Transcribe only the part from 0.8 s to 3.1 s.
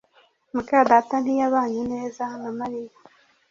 data ntiyabanye neza na Mariya